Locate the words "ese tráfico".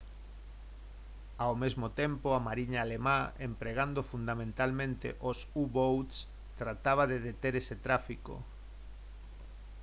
7.61-8.33